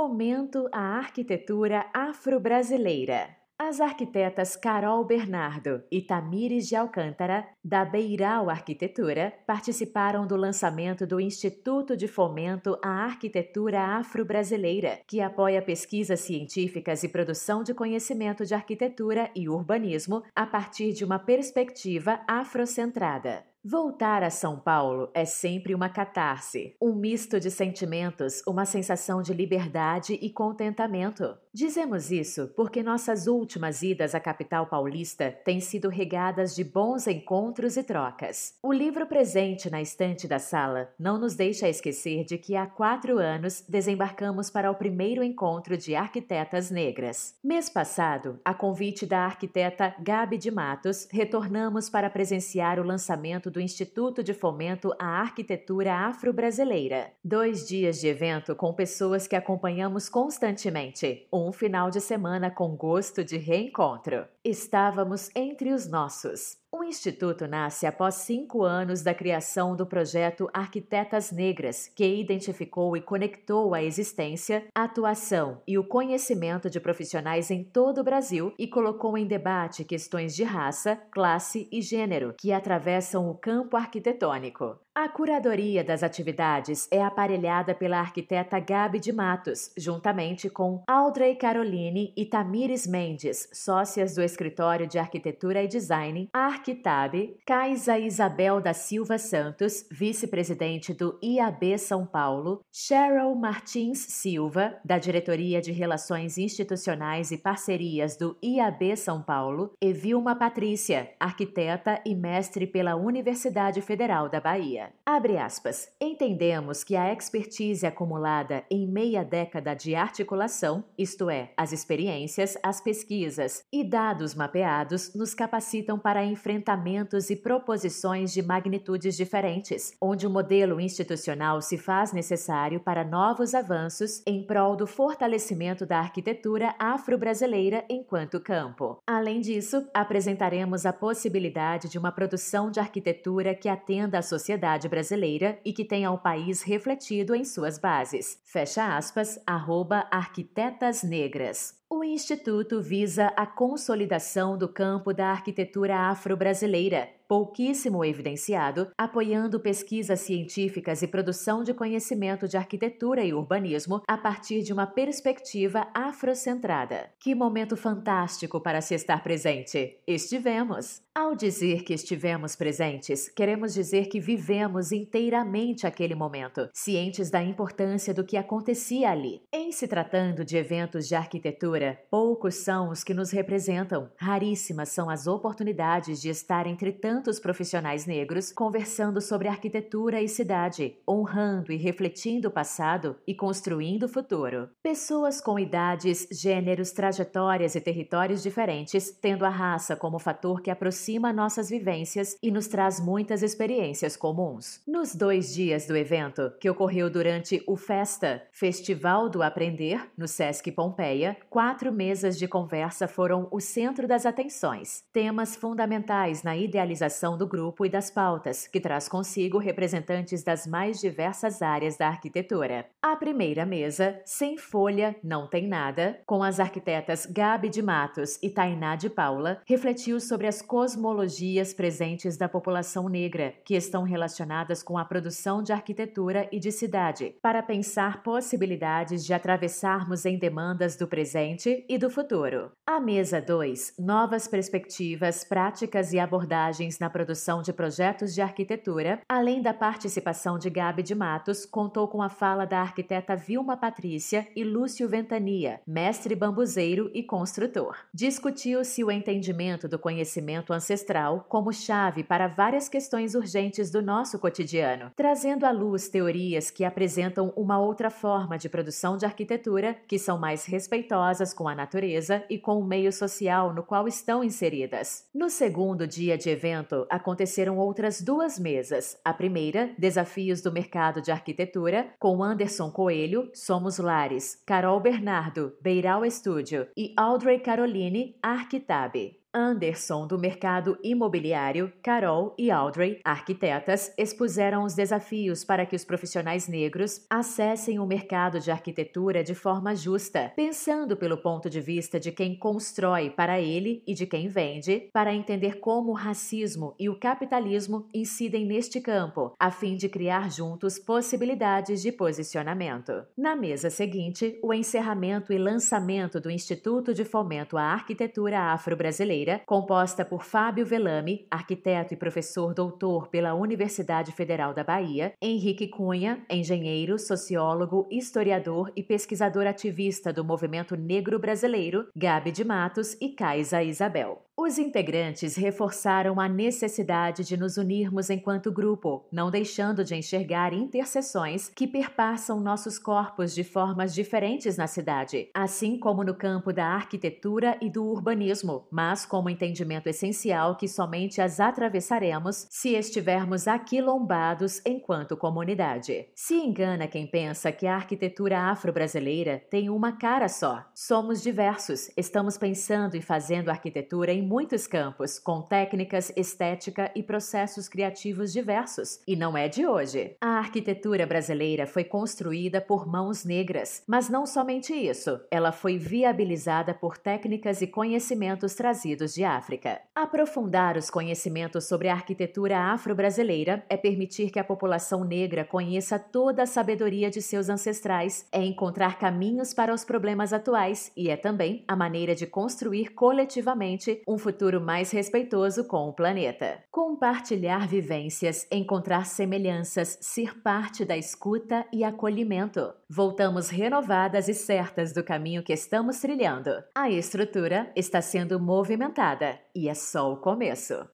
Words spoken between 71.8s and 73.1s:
que identificou e